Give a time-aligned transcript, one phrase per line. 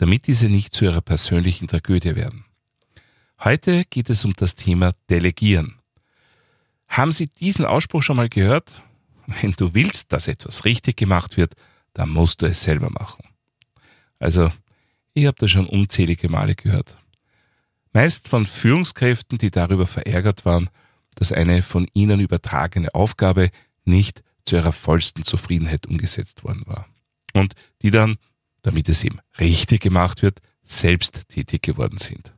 [0.00, 2.46] damit diese nicht zu ihrer persönlichen Tragödie werden.
[3.44, 5.78] Heute geht es um das Thema Delegieren.
[6.88, 8.82] Haben Sie diesen Ausspruch schon mal gehört?
[9.26, 11.52] Wenn du willst, dass etwas richtig gemacht wird,
[11.92, 13.26] dann musst du es selber machen.
[14.18, 14.50] Also,
[15.12, 16.96] ich habe das schon unzählige Male gehört.
[17.92, 20.70] Meist von Führungskräften, die darüber verärgert waren,
[21.14, 23.50] dass eine von ihnen übertragene Aufgabe
[23.84, 26.86] nicht zu ihrer vollsten Zufriedenheit umgesetzt worden war.
[27.34, 28.16] Und die dann,
[28.62, 32.32] damit es eben richtig gemacht wird, selbst tätig geworden sind.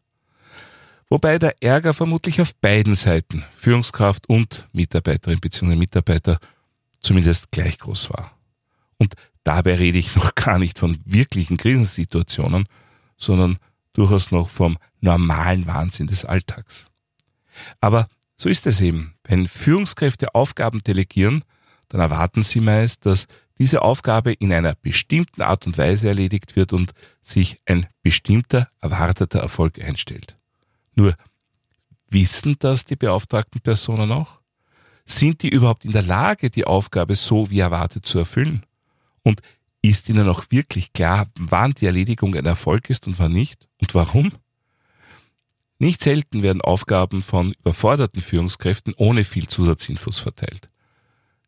[1.08, 5.76] Wobei der Ärger vermutlich auf beiden Seiten, Führungskraft und Mitarbeiterin bzw.
[5.76, 6.38] Mitarbeiter,
[7.00, 8.36] zumindest gleich groß war.
[8.96, 12.66] Und dabei rede ich noch gar nicht von wirklichen Krisensituationen,
[13.18, 13.58] sondern
[13.92, 16.86] durchaus noch vom normalen Wahnsinn des Alltags.
[17.80, 19.14] Aber so ist es eben.
[19.24, 21.44] Wenn Führungskräfte Aufgaben delegieren,
[21.92, 23.26] dann erwarten sie meist, dass
[23.58, 29.40] diese Aufgabe in einer bestimmten Art und Weise erledigt wird und sich ein bestimmter erwarteter
[29.40, 30.38] Erfolg einstellt.
[30.94, 31.14] Nur
[32.08, 34.40] wissen das die beauftragten Personen auch?
[35.04, 38.64] Sind die überhaupt in der Lage, die Aufgabe so wie erwartet zu erfüllen?
[39.22, 39.42] Und
[39.82, 43.68] ist ihnen auch wirklich klar, wann die Erledigung ein Erfolg ist und wann nicht?
[43.82, 44.32] Und warum?
[45.78, 50.71] Nicht selten werden Aufgaben von überforderten Führungskräften ohne viel Zusatzinfos verteilt.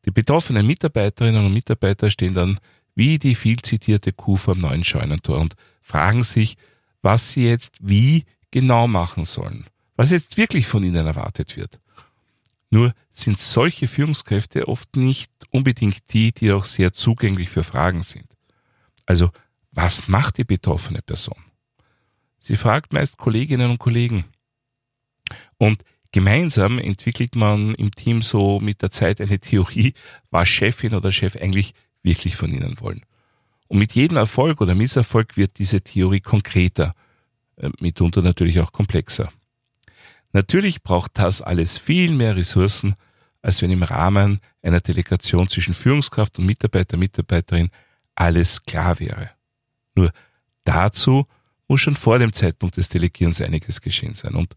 [0.04, 2.60] Die betroffenen Mitarbeiterinnen und Mitarbeiter stehen dann
[2.94, 6.56] wie die viel zitierte Kuh vor dem neuen Scheunentor und fragen sich,
[7.02, 11.80] was sie jetzt wie genau machen sollen, was jetzt wirklich von ihnen erwartet wird.
[12.70, 18.26] Nur sind solche Führungskräfte oft nicht unbedingt die, die auch sehr zugänglich für Fragen sind.
[19.06, 19.30] Also,
[19.70, 21.38] was macht die betroffene Person?
[22.38, 24.24] Sie fragt meist Kolleginnen und Kollegen.
[25.56, 25.84] Und
[26.14, 29.94] gemeinsam entwickelt man im Team so mit der Zeit eine Theorie,
[30.30, 33.04] was Chefin oder Chef eigentlich wirklich von ihnen wollen.
[33.66, 36.92] Und mit jedem Erfolg oder Misserfolg wird diese Theorie konkreter,
[37.56, 39.32] äh, mitunter natürlich auch komplexer.
[40.32, 42.94] Natürlich braucht das alles viel mehr Ressourcen,
[43.42, 47.70] als wenn im Rahmen einer Delegation zwischen Führungskraft und Mitarbeiter, Mitarbeiterin
[48.14, 49.30] alles klar wäre.
[49.96, 50.12] Nur
[50.62, 51.26] dazu
[51.66, 54.36] muss schon vor dem Zeitpunkt des Delegierens einiges geschehen sein.
[54.36, 54.54] Und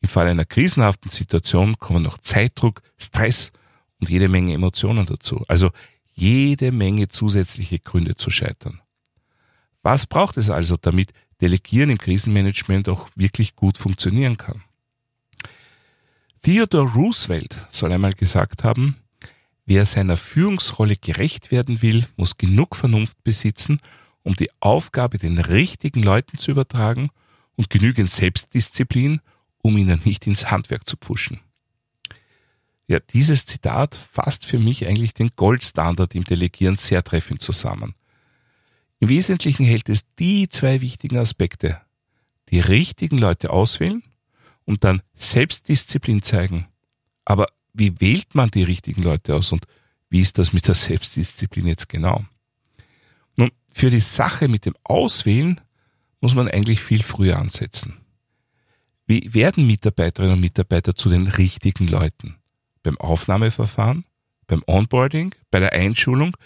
[0.00, 3.52] im Fall einer krisenhaften Situation kommen noch Zeitdruck, Stress
[4.00, 5.44] und jede Menge Emotionen dazu.
[5.48, 5.70] Also
[6.12, 8.80] jede Menge zusätzliche Gründe zu scheitern.
[9.82, 14.62] Was braucht es also, damit Delegieren im Krisenmanagement auch wirklich gut funktionieren kann?
[16.42, 18.96] Theodore Roosevelt soll einmal gesagt haben,
[19.66, 23.80] wer seiner Führungsrolle gerecht werden will, muss genug Vernunft besitzen,
[24.22, 27.10] um die Aufgabe den richtigen Leuten zu übertragen
[27.56, 29.20] und genügend Selbstdisziplin,
[29.66, 31.40] um ihnen nicht ins Handwerk zu pfuschen.
[32.88, 37.94] Ja, dieses Zitat fasst für mich eigentlich den Goldstandard im Delegieren sehr treffend zusammen.
[39.00, 41.80] Im Wesentlichen hält es die zwei wichtigen Aspekte.
[42.50, 44.04] Die richtigen Leute auswählen
[44.64, 46.68] und dann Selbstdisziplin zeigen.
[47.24, 49.66] Aber wie wählt man die richtigen Leute aus und
[50.08, 52.24] wie ist das mit der Selbstdisziplin jetzt genau?
[53.34, 55.60] Nun, für die Sache mit dem Auswählen
[56.20, 58.05] muss man eigentlich viel früher ansetzen.
[59.06, 62.36] Wie werden Mitarbeiterinnen und Mitarbeiter zu den richtigen Leuten?
[62.82, 64.04] Beim Aufnahmeverfahren,
[64.48, 66.36] beim Onboarding, bei der Einschulung?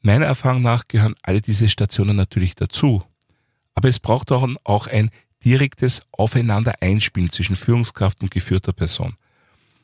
[0.00, 3.04] Meiner Erfahrung nach gehören alle diese Stationen natürlich dazu.
[3.74, 5.10] Aber es braucht auch ein
[5.44, 9.14] direktes Aufeinander einspielen zwischen Führungskraft und geführter Person.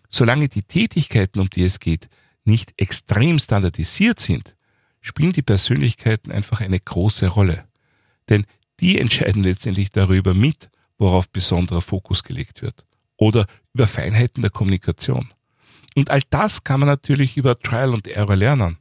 [0.08, 2.08] Solange die Tätigkeiten, um die es geht,
[2.44, 4.56] nicht extrem standardisiert sind,
[5.00, 7.64] spielen die Persönlichkeiten einfach eine große Rolle.
[8.28, 8.44] Denn
[8.80, 10.71] die entscheiden letztendlich darüber mit,
[11.02, 12.86] worauf besonderer Fokus gelegt wird.
[13.16, 15.28] Oder über Feinheiten der Kommunikation.
[15.94, 18.78] Und all das kann man natürlich über Trial und Error lernen.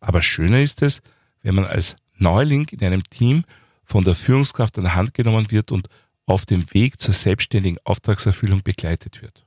[0.00, 1.02] Aber schöner ist es,
[1.42, 3.44] wenn man als Neuling in einem Team
[3.82, 5.88] von der Führungskraft an der Hand genommen wird und
[6.26, 9.44] auf dem Weg zur selbstständigen Auftragserfüllung begleitet wird.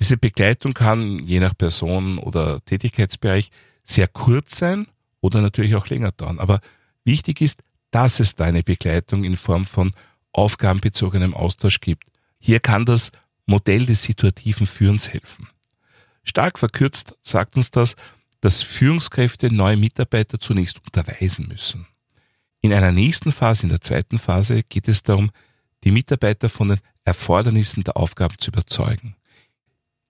[0.00, 3.50] Diese Begleitung kann je nach Person oder Tätigkeitsbereich
[3.84, 4.86] sehr kurz sein
[5.20, 6.38] oder natürlich auch länger dauern.
[6.38, 6.60] Aber
[7.04, 9.92] wichtig ist, dass es da eine Begleitung in Form von
[10.38, 12.04] aufgabenbezogenem Austausch gibt.
[12.38, 13.12] Hier kann das
[13.46, 15.48] Modell des situativen Führens helfen.
[16.24, 17.96] Stark verkürzt sagt uns das,
[18.40, 21.86] dass Führungskräfte neue Mitarbeiter zunächst unterweisen müssen.
[22.60, 25.30] In einer nächsten Phase, in der zweiten Phase, geht es darum,
[25.84, 29.16] die Mitarbeiter von den Erfordernissen der Aufgaben zu überzeugen.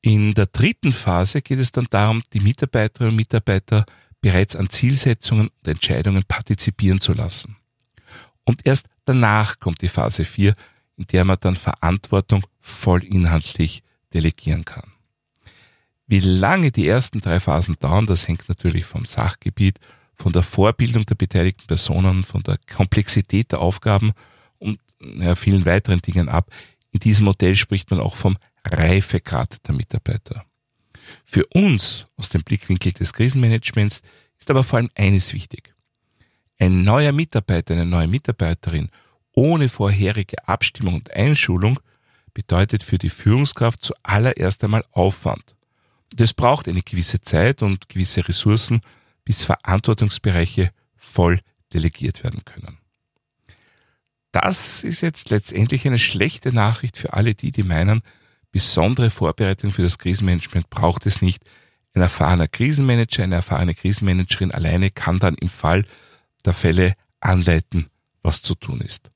[0.00, 3.84] In der dritten Phase geht es dann darum, die Mitarbeiterinnen und Mitarbeiter
[4.20, 7.56] bereits an Zielsetzungen und Entscheidungen partizipieren zu lassen.
[8.48, 10.54] Und erst danach kommt die Phase 4,
[10.96, 13.82] in der man dann Verantwortung voll inhaltlich
[14.14, 14.90] delegieren kann.
[16.06, 19.78] Wie lange die ersten drei Phasen dauern, das hängt natürlich vom Sachgebiet,
[20.14, 24.12] von der Vorbildung der beteiligten Personen, von der Komplexität der Aufgaben
[24.56, 26.50] und ja, vielen weiteren Dingen ab.
[26.90, 30.46] In diesem Modell spricht man auch vom Reifegrad der Mitarbeiter.
[31.22, 34.00] Für uns aus dem Blickwinkel des Krisenmanagements
[34.38, 35.74] ist aber vor allem eines wichtig.
[36.58, 38.90] Ein neuer Mitarbeiter, eine neue Mitarbeiterin
[39.32, 41.78] ohne vorherige Abstimmung und Einschulung
[42.34, 45.54] bedeutet für die Führungskraft zuallererst einmal Aufwand.
[46.14, 48.80] Das braucht eine gewisse Zeit und gewisse Ressourcen,
[49.24, 51.40] bis Verantwortungsbereiche voll
[51.72, 52.78] delegiert werden können.
[54.32, 58.02] Das ist jetzt letztendlich eine schlechte Nachricht für alle die, die meinen,
[58.50, 61.44] besondere Vorbereitung für das Krisenmanagement braucht es nicht.
[61.94, 65.84] Ein erfahrener Krisenmanager, eine erfahrene Krisenmanagerin alleine kann dann im Fall
[66.44, 67.88] der Fälle anleiten,
[68.22, 69.10] was zu tun ist.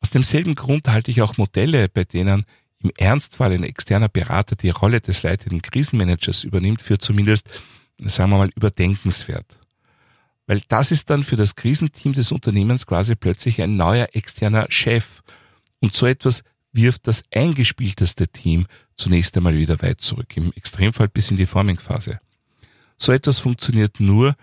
[0.00, 2.44] Aus demselben Grund halte ich auch Modelle, bei denen
[2.80, 7.48] im Ernstfall ein externer Berater die Rolle des leitenden Krisenmanagers übernimmt, für zumindest,
[7.98, 9.58] sagen wir mal, überdenkenswert.
[10.46, 15.22] Weil das ist dann für das Krisenteam des Unternehmens quasi plötzlich ein neuer externer Chef.
[15.80, 16.42] Und so etwas
[16.72, 18.66] wirft das eingespielteste Team
[18.96, 22.20] zunächst einmal wieder weit zurück, im Extremfall bis in die Formingphase.
[22.98, 24.36] So etwas funktioniert nur,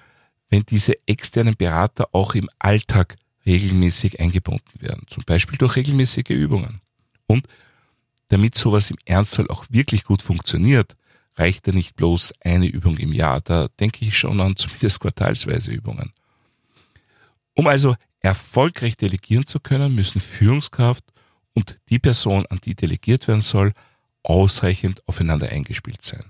[0.52, 3.16] wenn diese externen Berater auch im Alltag
[3.46, 6.82] regelmäßig eingebunden werden, zum Beispiel durch regelmäßige Übungen.
[7.26, 7.48] Und
[8.28, 10.96] damit sowas im Ernstfall auch wirklich gut funktioniert,
[11.36, 15.72] reicht ja nicht bloß eine Übung im Jahr, da denke ich schon an zumindest quartalsweise
[15.72, 16.14] Übungen.
[17.56, 21.04] Um also erfolgreich delegieren zu können, müssen Führungskraft
[21.54, 23.74] und die Person, an die delegiert werden soll,
[24.24, 26.26] ausreichend aufeinander eingespielt sein.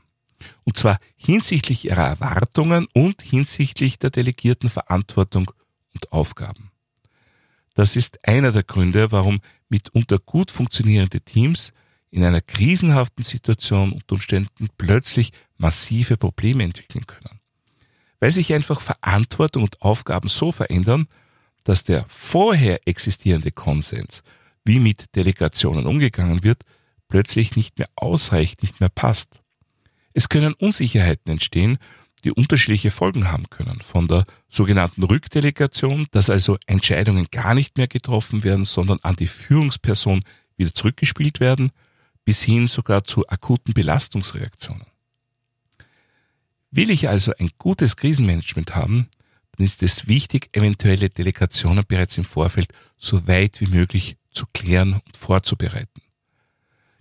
[0.64, 5.52] Und zwar hinsichtlich ihrer Erwartungen und hinsichtlich der delegierten Verantwortung
[5.94, 6.72] und Aufgaben.
[7.74, 9.40] Das ist einer der Gründe, warum
[9.70, 11.74] mitunter gut funktionierende Teams
[12.10, 17.40] in einer krisenhaften Situation unter Umständen plötzlich massive Probleme entwickeln können.
[18.20, 21.08] Weil sich einfach Verantwortung und Aufgaben so verändern,
[21.64, 24.24] dass der vorher existierende Konsens,
[24.66, 26.64] wie mit Delegationen umgegangen wird,
[27.08, 29.41] plötzlich nicht mehr ausreicht, nicht mehr passt.
[30.13, 31.78] Es können Unsicherheiten entstehen,
[32.24, 33.81] die unterschiedliche Folgen haben können.
[33.81, 39.28] Von der sogenannten Rückdelegation, dass also Entscheidungen gar nicht mehr getroffen werden, sondern an die
[39.28, 40.24] Führungsperson
[40.58, 41.72] wieder zurückgespielt werden,
[42.25, 44.86] bis hin sogar zu akuten Belastungsreaktionen.
[46.69, 49.08] Will ich also ein gutes Krisenmanagement haben,
[49.58, 55.02] dann ist es wichtig, eventuelle Delegationen bereits im Vorfeld so weit wie möglich zu klären
[55.06, 56.02] und vorzubereiten.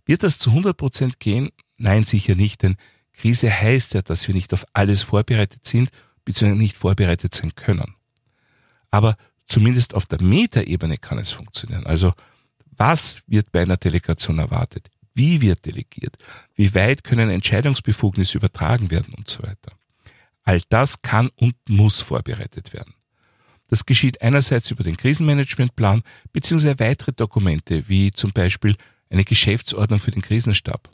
[0.04, 1.50] Wird das zu 100 Prozent gehen?
[1.76, 2.76] Nein, sicher nicht, denn
[3.20, 5.90] Krise heißt ja, dass wir nicht auf alles vorbereitet sind,
[6.24, 6.54] bzw.
[6.54, 7.96] nicht vorbereitet sein können.
[8.90, 11.84] Aber zumindest auf der Metaebene kann es funktionieren.
[11.86, 12.14] Also,
[12.70, 14.88] was wird bei einer Delegation erwartet?
[15.12, 16.16] Wie wird delegiert?
[16.54, 19.72] Wie weit können Entscheidungsbefugnisse übertragen werden und so weiter?
[20.42, 22.94] All das kann und muss vorbereitet werden.
[23.68, 26.02] Das geschieht einerseits über den Krisenmanagementplan
[26.32, 26.78] bzw.
[26.78, 28.76] weitere Dokumente, wie zum Beispiel
[29.10, 30.88] eine Geschäftsordnung für den Krisenstab.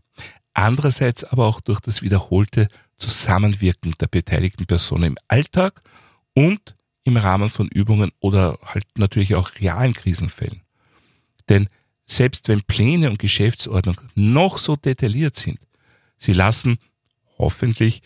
[0.57, 5.83] Andererseits aber auch durch das wiederholte Zusammenwirken der beteiligten Personen im Alltag
[6.33, 10.63] und im Rahmen von Übungen oder halt natürlich auch realen Krisenfällen.
[11.51, 11.69] Denn
[12.07, 15.59] selbst wenn Pläne und Geschäftsordnung noch so detailliert sind,
[16.17, 16.79] sie lassen
[17.37, 18.01] hoffentlich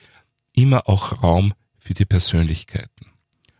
[0.52, 3.07] immer auch Raum für die Persönlichkeiten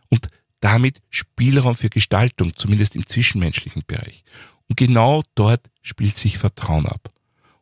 [0.09, 0.27] und
[0.59, 4.25] damit Spielraum für Gestaltung, zumindest im zwischenmenschlichen Bereich.
[4.67, 7.09] Und genau dort spielt sich Vertrauen ab.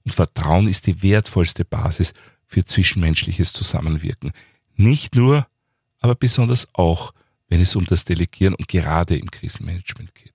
[0.06, 2.14] Und Vertrauen ist die wertvollste Basis
[2.46, 4.32] für zwischenmenschliches Zusammenwirken.
[4.76, 5.48] Nicht nur,
[6.00, 7.14] aber besonders auch,
[7.48, 10.34] wenn es um das Delegieren und gerade im Krisenmanagement geht.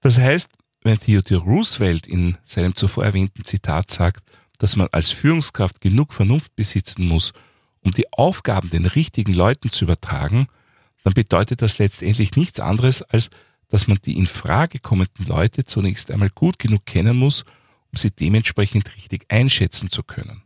[0.00, 0.48] Das heißt,
[0.82, 4.24] wenn Theodore Roosevelt in seinem zuvor erwähnten Zitat sagt,
[4.58, 7.32] dass man als Führungskraft genug Vernunft besitzen muss,
[7.80, 10.46] um die Aufgaben den richtigen Leuten zu übertragen,
[11.04, 13.30] dann bedeutet das letztendlich nichts anderes, als
[13.68, 17.44] dass man die in Frage kommenden Leute zunächst einmal gut genug kennen muss,
[17.92, 20.42] um sie dementsprechend richtig einschätzen zu können.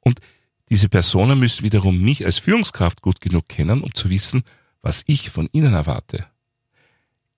[0.00, 0.20] Und
[0.68, 4.42] diese Personen müssen wiederum mich als Führungskraft gut genug kennen, um zu wissen,
[4.80, 6.26] was ich von ihnen erwarte.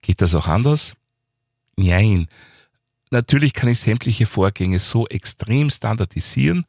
[0.01, 0.95] Geht das auch anders?
[1.77, 2.29] Nein.
[3.11, 6.65] Natürlich kann ich sämtliche Vorgänge so extrem standardisieren,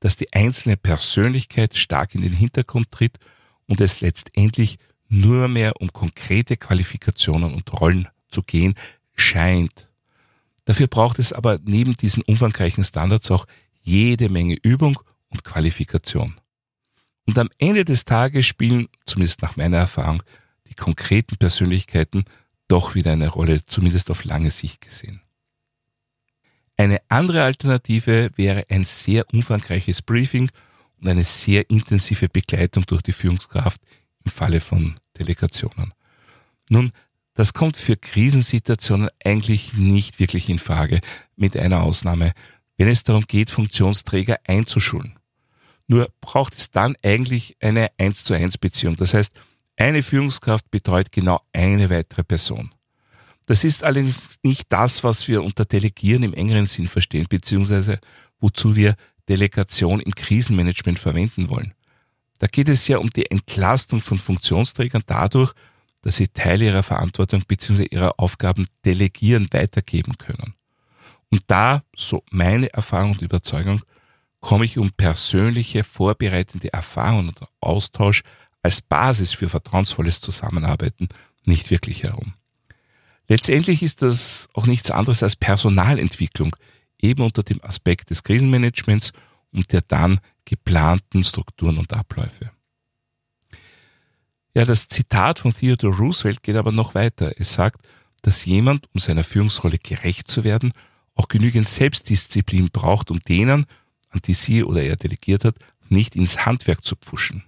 [0.00, 3.18] dass die einzelne Persönlichkeit stark in den Hintergrund tritt
[3.66, 4.78] und es letztendlich
[5.08, 8.74] nur mehr um konkrete Qualifikationen und Rollen zu gehen
[9.14, 9.85] scheint.
[10.66, 13.46] Dafür braucht es aber neben diesen umfangreichen Standards auch
[13.80, 16.34] jede Menge Übung und Qualifikation.
[17.24, 20.22] Und am Ende des Tages spielen, zumindest nach meiner Erfahrung,
[20.68, 22.24] die konkreten Persönlichkeiten
[22.68, 25.22] doch wieder eine Rolle, zumindest auf lange Sicht gesehen.
[26.76, 30.50] Eine andere Alternative wäre ein sehr umfangreiches Briefing
[31.00, 33.80] und eine sehr intensive Begleitung durch die Führungskraft
[34.24, 35.94] im Falle von Delegationen.
[36.68, 36.92] Nun,
[37.36, 41.00] das kommt für Krisensituationen eigentlich nicht wirklich in Frage,
[41.36, 42.32] mit einer Ausnahme,
[42.78, 45.18] wenn es darum geht, Funktionsträger einzuschulen.
[45.86, 48.96] Nur braucht es dann eigentlich eine 1 zu 1 Beziehung.
[48.96, 49.34] Das heißt,
[49.76, 52.72] eine Führungskraft betreut genau eine weitere Person.
[53.46, 58.00] Das ist allerdings nicht das, was wir unter Delegieren im engeren Sinn verstehen, beziehungsweise
[58.40, 58.96] wozu wir
[59.28, 61.74] Delegation im Krisenmanagement verwenden wollen.
[62.38, 65.52] Da geht es ja um die Entlastung von Funktionsträgern dadurch,
[66.06, 67.88] dass sie Teile ihrer Verantwortung bzw.
[67.90, 70.54] ihrer Aufgaben delegieren, weitergeben können.
[71.32, 73.82] Und da, so meine Erfahrung und Überzeugung,
[74.38, 78.22] komme ich um persönliche vorbereitende Erfahrungen und Austausch
[78.62, 81.08] als Basis für vertrauensvolles Zusammenarbeiten
[81.44, 82.34] nicht wirklich herum.
[83.26, 86.54] Letztendlich ist das auch nichts anderes als Personalentwicklung,
[87.02, 89.12] eben unter dem Aspekt des Krisenmanagements
[89.52, 92.52] und der dann geplanten Strukturen und Abläufe.
[94.56, 97.30] Ja, das Zitat von Theodore Roosevelt geht aber noch weiter.
[97.36, 97.86] Es sagt,
[98.22, 100.72] dass jemand, um seiner Führungsrolle gerecht zu werden,
[101.14, 103.66] auch genügend Selbstdisziplin braucht, um denen,
[104.08, 105.56] an die sie oder er delegiert hat,
[105.90, 107.44] nicht ins Handwerk zu pfuschen.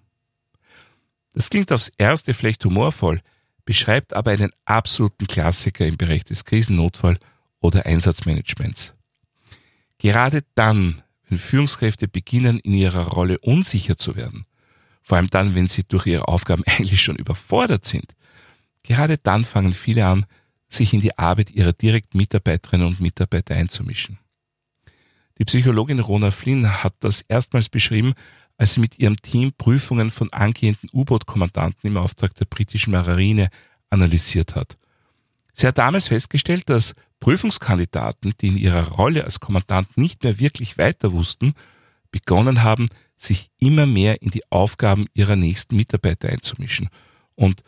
[1.33, 3.23] Das klingt aufs erste vielleicht humorvoll,
[3.65, 7.21] beschreibt aber einen absoluten Klassiker im Bereich des Krisennotfall-
[7.61, 8.93] oder Einsatzmanagements.
[9.97, 14.45] Gerade dann, wenn Führungskräfte beginnen, in ihrer Rolle unsicher zu werden,
[15.09, 18.15] vor allem dann, wenn sie durch ihre Aufgaben eigentlich schon überfordert sind,
[18.83, 20.27] gerade dann fangen viele an,
[20.69, 24.19] sich in die Arbeit ihrer direkten Mitarbeiterinnen und Mitarbeiter einzumischen.
[25.39, 28.13] Die Psychologin Rona Flynn hat das erstmals beschrieben,
[28.59, 33.49] als sie mit ihrem Team Prüfungen von angehenden U-Boot-Kommandanten im Auftrag der britischen Marine
[33.89, 34.77] analysiert hat.
[35.55, 40.77] Sie hat damals festgestellt, dass Prüfungskandidaten, die in ihrer Rolle als Kommandant nicht mehr wirklich
[40.77, 41.55] weiter wussten,
[42.11, 42.89] begonnen haben,
[43.19, 46.89] sich immer mehr in die Aufgaben ihrer nächsten Mitarbeiter einzumischen
[47.35, 47.63] und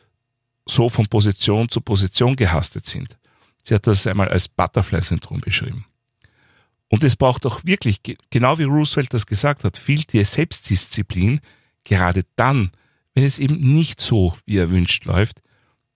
[0.66, 3.19] so von Position zu Position gehastet sind.
[3.62, 5.85] Sie hat das einmal als Butterfly-Syndrom beschrieben.
[6.88, 11.40] Und es braucht auch wirklich, genau wie Roosevelt das gesagt hat, viel die Selbstdisziplin,
[11.85, 12.73] gerade dann,
[13.14, 15.40] wenn es eben nicht so, wie erwünscht läuft,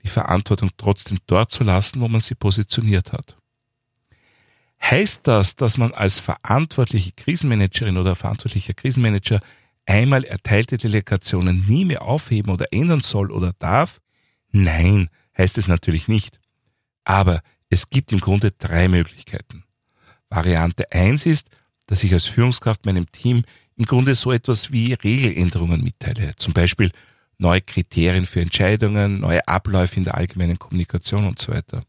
[0.02, 3.36] die Verantwortung trotzdem dort zu lassen, wo man sie positioniert hat.
[4.90, 9.40] Heißt das, dass man als verantwortliche Krisenmanagerin oder verantwortlicher Krisenmanager
[9.86, 14.00] einmal erteilte Delegationen nie mehr aufheben oder ändern soll oder darf?
[14.50, 16.38] Nein, heißt es natürlich nicht.
[17.04, 19.64] Aber es gibt im Grunde drei Möglichkeiten.
[20.28, 21.48] Variante eins ist,
[21.86, 23.44] dass ich als Führungskraft meinem Team
[23.76, 26.36] im Grunde so etwas wie Regeländerungen mitteile.
[26.36, 26.92] Zum Beispiel
[27.38, 31.84] neue Kriterien für Entscheidungen, neue Abläufe in der allgemeinen Kommunikation und so weiter.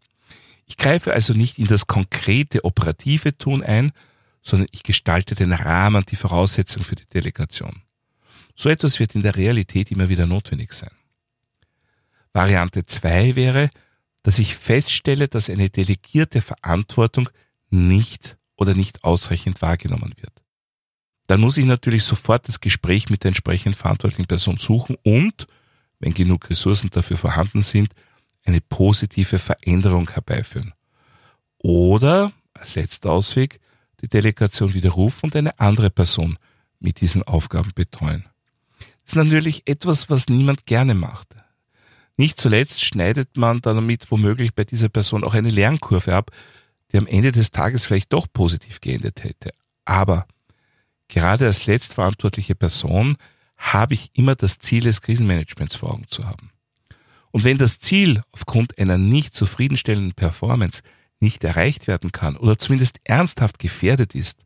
[0.66, 3.92] Ich greife also nicht in das konkrete operative Tun ein,
[4.42, 7.82] sondern ich gestalte den Rahmen, die Voraussetzung für die Delegation.
[8.56, 10.92] So etwas wird in der Realität immer wieder notwendig sein.
[12.34, 13.70] Variante zwei wäre,
[14.24, 17.30] dass ich feststelle, dass eine delegierte Verantwortung
[17.70, 20.44] nicht oder nicht ausreichend wahrgenommen wird.
[21.28, 25.48] Dann muss ich natürlich sofort das Gespräch mit der entsprechend verantwortlichen Person suchen und,
[26.00, 27.90] wenn genug Ressourcen dafür vorhanden sind,
[28.46, 30.74] eine positive Veränderung herbeiführen.
[31.58, 33.60] Oder, als letzter Ausweg,
[34.02, 36.38] die Delegation widerrufen und eine andere Person
[36.80, 38.26] mit diesen Aufgaben betreuen.
[38.78, 41.36] Das ist natürlich etwas, was niemand gerne macht.
[42.18, 46.32] Nicht zuletzt schneidet man damit womöglich bei dieser Person auch eine Lernkurve ab,
[46.92, 49.52] die am Ende des Tages vielleicht doch positiv geendet hätte.
[49.84, 50.28] Aber
[51.08, 53.18] gerade als letztverantwortliche Person
[53.58, 56.52] habe ich immer das Ziel des Krisenmanagements vor Augen zu haben.
[57.36, 60.84] Und wenn das Ziel aufgrund einer nicht zufriedenstellenden Performance
[61.20, 64.46] nicht erreicht werden kann oder zumindest ernsthaft gefährdet ist,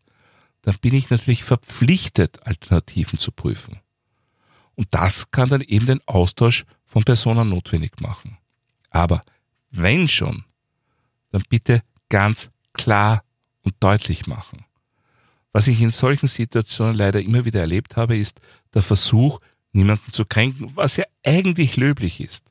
[0.64, 3.78] dann bin ich natürlich verpflichtet, Alternativen zu prüfen.
[4.74, 8.40] Und das kann dann eben den Austausch von Personen notwendig machen.
[8.90, 9.22] Aber
[9.70, 10.44] wenn schon,
[11.30, 13.24] dann bitte ganz klar
[13.62, 14.66] und deutlich machen.
[15.52, 18.42] Was ich in solchen Situationen leider immer wieder erlebt habe, ist
[18.74, 19.40] der Versuch,
[19.74, 22.49] niemanden zu kränken, was ja eigentlich löblich ist.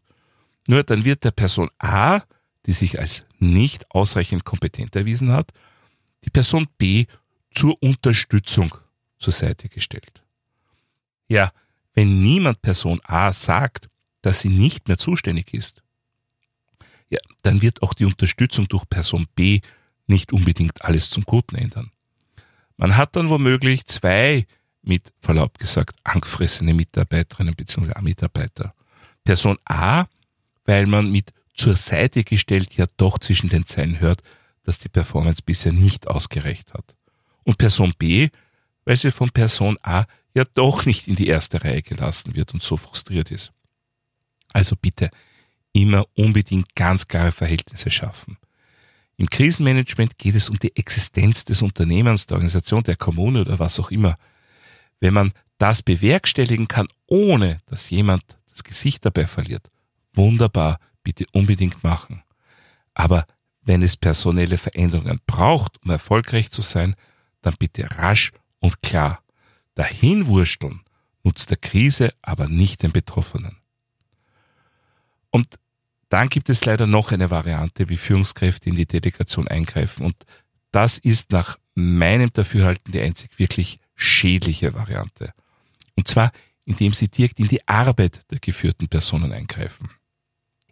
[0.69, 2.21] Nur dann wird der Person A,
[2.67, 5.51] die sich als nicht ausreichend kompetent erwiesen hat,
[6.25, 7.07] die Person B
[7.55, 8.75] zur Unterstützung
[9.19, 10.23] zur Seite gestellt.
[11.27, 11.53] Ja,
[11.95, 13.89] wenn niemand Person A sagt,
[14.21, 15.83] dass sie nicht mehr zuständig ist,
[17.09, 19.61] ja, dann wird auch die Unterstützung durch Person B
[20.07, 21.93] nicht unbedingt alles zum Guten ändern.
[22.77, 24.47] Man hat dann womöglich zwei
[24.83, 27.99] mit Verlaub gesagt angefressene Mitarbeiterinnen bzw.
[28.03, 28.75] Mitarbeiter.
[29.25, 30.07] Person A,
[30.69, 34.23] weil man mit zur Seite gestellt ja doch zwischen den Zeilen hört,
[34.65, 36.95] dass die Performance bisher nicht ausgereicht hat.
[37.43, 38.29] Und Person B,
[38.85, 42.63] weil sie von Person A ja doch nicht in die erste Reihe gelassen wird und
[42.63, 43.51] so frustriert ist.
[44.53, 45.11] Also bitte
[45.73, 48.37] immer unbedingt ganz klare Verhältnisse schaffen.
[49.17, 53.81] Im Krisenmanagement geht es um die Existenz des Unternehmens, der Organisation, der Kommune oder was
[53.81, 54.19] auch immer.
[55.01, 59.71] Wenn man das bewerkstelligen kann, ohne dass jemand das Gesicht dabei verliert,
[60.19, 62.23] wunderbar, bitte unbedingt machen.
[62.93, 63.27] Aber
[63.63, 66.95] wenn es personelle Veränderungen braucht, um erfolgreich zu sein,
[67.41, 69.23] dann bitte rasch und klar.
[69.75, 70.81] Dahinwursteln
[71.23, 73.57] nutzt der Krise aber nicht den Betroffenen.
[75.31, 75.59] Und
[76.09, 80.05] dann gibt es leider noch eine Variante, wie Führungskräfte in die Delegation eingreifen.
[80.05, 80.17] Und
[80.73, 85.33] das ist nach meinem Dafürhalten die einzig wirklich schädliche Variante.
[85.95, 86.33] Und zwar,
[86.65, 89.91] indem sie direkt in die Arbeit der geführten Personen eingreifen.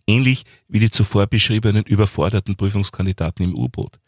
[0.07, 3.99] Ähnlich wie die zuvor beschriebenen überforderten Prüfungskandidaten im U-Boot.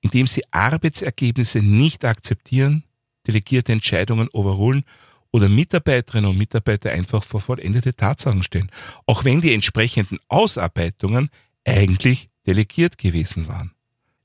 [0.00, 2.84] Indem sie Arbeitsergebnisse nicht akzeptieren,
[3.26, 4.84] delegierte Entscheidungen overrulen
[5.32, 8.70] oder Mitarbeiterinnen und Mitarbeiter einfach vor vollendete Tatsachen stellen,
[9.06, 11.30] auch wenn die entsprechenden Ausarbeitungen
[11.64, 13.72] eigentlich delegiert gewesen waren.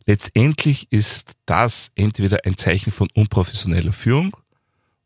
[0.06, 4.36] Letztendlich ist das entweder ein Zeichen von unprofessioneller Führung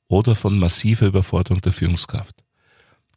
[0.08, 2.44] oder von massiver Überforderung der Führungskraft.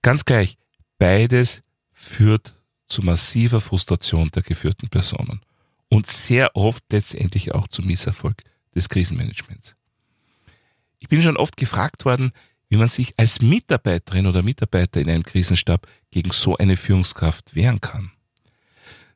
[0.03, 0.57] Ganz gleich,
[0.99, 2.55] beides führt
[2.87, 5.41] zu massiver Frustration der geführten Personen
[5.89, 8.43] und sehr oft letztendlich auch zum Misserfolg
[8.75, 9.77] des Krisenmanagements.
[10.99, 12.33] Ich bin schon oft gefragt worden,
[12.69, 17.81] wie man sich als Mitarbeiterin oder Mitarbeiter in einem Krisenstab gegen so eine Führungskraft wehren
[17.81, 18.11] kann.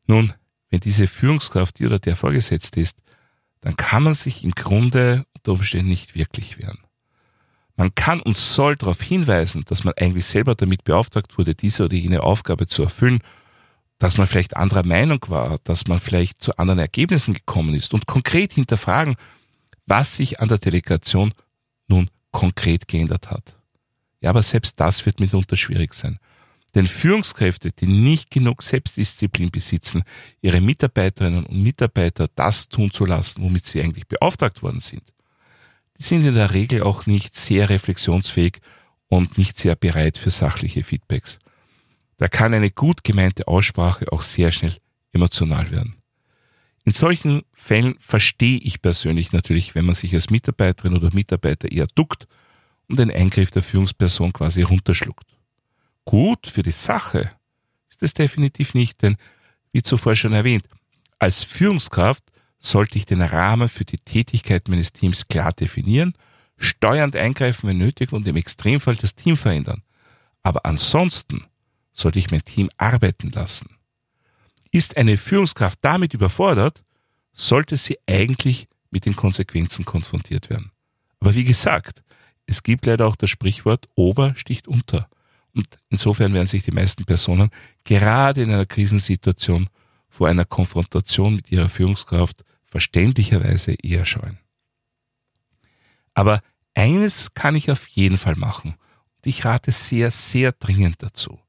[0.06, 0.32] Nun,
[0.70, 2.98] wenn diese Führungskraft die oder der Vorgesetzte ist,
[3.60, 6.78] dann kann man sich im Grunde unter Umständen nicht wirklich wehren.
[7.76, 11.96] Man kann und soll darauf hinweisen, dass man eigentlich selber damit beauftragt wurde, diese oder
[11.96, 13.20] jene Aufgabe zu erfüllen,
[13.98, 18.06] dass man vielleicht anderer Meinung war, dass man vielleicht zu anderen Ergebnissen gekommen ist und
[18.06, 19.16] konkret hinterfragen,
[19.86, 21.32] was sich an der Delegation
[21.88, 23.56] nun konkret geändert hat.
[24.20, 26.18] Ja, aber selbst das wird mitunter schwierig sein.
[26.74, 30.04] Denn Führungskräfte, die nicht genug Selbstdisziplin besitzen,
[30.42, 35.02] ihre Mitarbeiterinnen und Mitarbeiter das tun zu lassen, womit sie eigentlich beauftragt worden sind,
[35.98, 38.58] die sind in der Regel auch nicht sehr reflexionsfähig
[39.08, 41.38] und nicht sehr bereit für sachliche Feedbacks.
[42.18, 44.76] Da kann eine gut gemeinte Aussprache auch sehr schnell
[45.12, 45.94] emotional werden.
[46.84, 51.86] In solchen Fällen verstehe ich persönlich natürlich, wenn man sich als Mitarbeiterin oder Mitarbeiter eher
[51.94, 52.26] duckt
[52.88, 55.26] und den Eingriff der Führungsperson quasi runterschluckt.
[56.04, 57.30] Gut für die Sache
[57.90, 59.16] ist es definitiv nicht, denn
[59.72, 60.64] wie zuvor schon erwähnt,
[61.18, 62.24] als Führungskraft
[62.58, 66.14] sollte ich den Rahmen für die Tätigkeit meines Teams klar definieren,
[66.56, 69.82] steuernd eingreifen, wenn nötig und im Extremfall das Team verändern.
[70.42, 71.44] Aber ansonsten
[71.98, 73.76] sollte ich mein Team arbeiten lassen.
[74.70, 76.84] Ist eine Führungskraft damit überfordert,
[77.32, 80.70] sollte sie eigentlich mit den Konsequenzen konfrontiert werden.
[81.20, 82.02] Aber wie gesagt,
[82.46, 85.08] es gibt leider auch das Sprichwort Ober sticht unter.
[85.54, 87.50] Und insofern werden sich die meisten Personen
[87.84, 89.68] gerade in einer Krisensituation
[90.08, 94.38] vor einer Konfrontation mit ihrer Führungskraft verständlicherweise eher scheuen.
[96.14, 96.42] Aber
[96.74, 98.76] eines kann ich auf jeden Fall machen.
[99.16, 101.40] Und ich rate sehr, sehr dringend dazu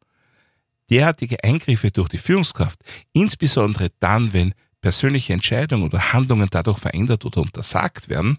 [0.90, 2.80] derartige Eingriffe durch die Führungskraft,
[3.14, 8.38] insbesondere dann, wenn persönliche Entscheidungen oder Handlungen dadurch verändert oder untersagt werden,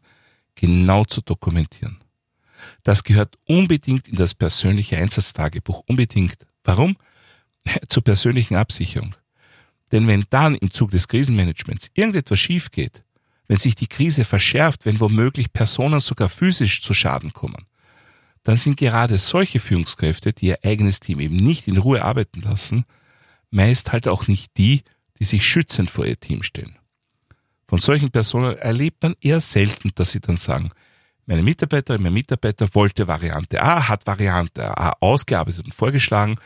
[0.54, 1.98] genau zu dokumentieren.
[2.82, 6.36] Das gehört unbedingt in das persönliche Einsatztagebuch, unbedingt.
[6.64, 6.96] Warum?
[7.88, 9.14] Zur persönlichen Absicherung.
[9.92, 13.02] Denn wenn dann im Zug des Krisenmanagements irgendetwas schief geht,
[13.48, 17.66] wenn sich die Krise verschärft, wenn womöglich Personen sogar physisch zu Schaden kommen,
[18.44, 22.85] dann sind gerade solche Führungskräfte, die ihr eigenes Team eben nicht in Ruhe arbeiten lassen,
[23.50, 24.83] meist halt auch nicht die,
[25.18, 26.76] die sich schützend vor ihr Team stellen.
[27.68, 30.70] Von solchen Personen erlebt man eher selten, dass sie dann sagen,
[31.26, 36.37] meine Mitarbeiterin, mein Mitarbeiter wollte Variante A, hat Variante A ausgearbeitet und vorgeschlagen,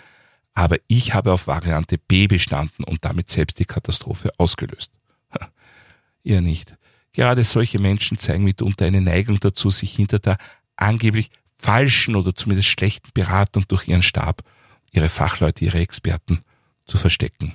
[0.52, 4.92] aber ich habe auf Variante B bestanden und damit selbst die Katastrophe ausgelöst.
[6.22, 6.76] Eher nicht.
[7.12, 10.36] Gerade solche Menschen zeigen mitunter eine Neigung dazu, sich hinter der
[10.76, 11.30] angeblich
[11.64, 14.42] falschen oder zumindest schlechten Beratung durch ihren Stab,
[14.92, 16.44] ihre Fachleute, ihre Experten
[16.84, 17.54] zu verstecken.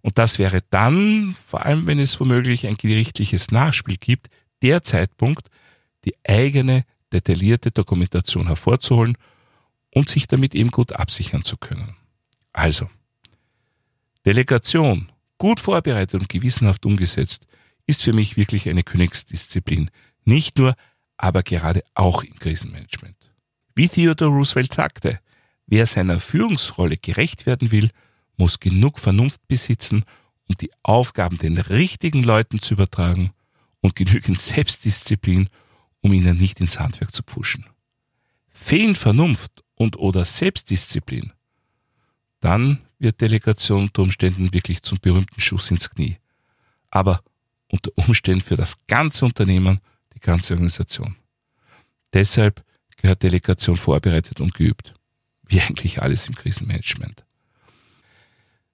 [0.00, 4.28] Und das wäre dann, vor allem wenn es womöglich ein gerichtliches Nachspiel gibt,
[4.62, 5.50] der Zeitpunkt,
[6.04, 9.16] die eigene detaillierte Dokumentation hervorzuholen
[9.94, 11.94] und sich damit eben gut absichern zu können.
[12.52, 12.90] Also,
[14.26, 17.46] Delegation, gut vorbereitet und gewissenhaft umgesetzt,
[17.86, 19.92] ist für mich wirklich eine Königsdisziplin.
[20.24, 20.74] Nicht nur,
[21.22, 23.16] aber gerade auch im Krisenmanagement.
[23.76, 25.20] Wie Theodore Roosevelt sagte,
[25.66, 27.90] wer seiner Führungsrolle gerecht werden will,
[28.36, 30.04] muss genug Vernunft besitzen,
[30.48, 33.30] um die Aufgaben den richtigen Leuten zu übertragen
[33.80, 35.48] und genügend Selbstdisziplin,
[36.00, 37.66] um ihnen nicht ins Handwerk zu pfuschen.
[38.50, 41.32] Fehlen Vernunft und oder Selbstdisziplin,
[42.40, 46.18] dann wird Delegation unter Umständen wirklich zum berühmten Schuss ins Knie.
[46.90, 47.22] Aber
[47.68, 49.80] unter Umständen für das ganze Unternehmen,
[50.22, 51.16] ganze Organisation.
[52.12, 52.64] Deshalb
[52.96, 54.94] gehört Delegation vorbereitet und geübt.
[55.46, 57.24] Wie eigentlich alles im Krisenmanagement.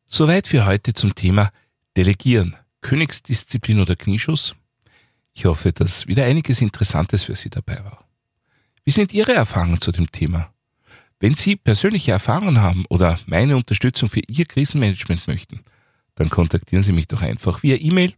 [0.07, 1.51] Soweit für heute zum Thema
[1.97, 2.57] Delegieren.
[2.81, 4.55] Königsdisziplin oder Knieschuss?
[5.35, 8.05] Ich hoffe, dass wieder einiges Interessantes für Sie dabei war.
[8.85, 10.53] Wie sind Ihre Erfahrungen zu dem Thema?
[11.21, 15.65] Wenn Sie persönliche Erfahrungen haben oder meine Unterstützung für Ihr Krisenmanagement möchten,
[16.15, 18.15] dann kontaktieren Sie mich doch einfach via E-Mail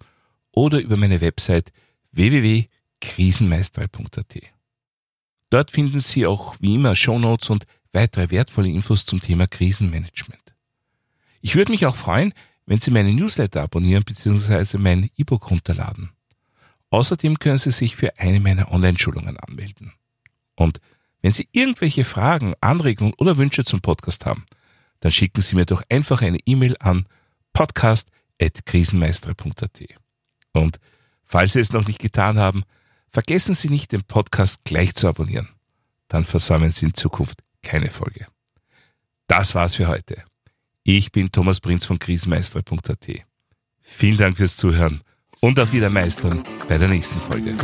[0.52, 1.72] oder über meine Website
[3.00, 4.42] www.krisenmeister.at.
[5.50, 10.40] Dort finden Sie auch wie immer Shownotes und weitere wertvolle Infos zum Thema Krisenmanagement.
[11.40, 12.32] Ich würde mich auch freuen,
[12.66, 14.78] wenn Sie meine Newsletter abonnieren bzw.
[14.78, 16.10] mein E-Book runterladen.
[16.90, 19.92] Außerdem können Sie sich für eine meiner Online-Schulungen anmelden.
[20.54, 20.80] Und
[21.22, 24.44] wenn Sie irgendwelche Fragen, Anregungen oder Wünsche zum Podcast haben,
[25.00, 27.06] dann schicken Sie mir doch einfach eine E-Mail an
[27.54, 29.80] podcast.krisenmeister.at.
[30.52, 30.78] Und
[31.24, 32.62] falls Sie es noch nicht getan haben,
[33.10, 35.48] vergessen Sie nicht, den Podcast gleich zu abonnieren.
[36.08, 38.26] Dann versäumen Sie in Zukunft keine Folge.
[39.26, 40.24] Das war's für heute.
[40.82, 43.06] Ich bin Thomas Prinz von krisenmeister.at.
[43.80, 45.02] Vielen Dank fürs Zuhören
[45.40, 47.56] und auf Wiedermeistern bei der nächsten Folge.